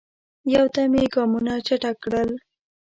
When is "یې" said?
0.99-1.05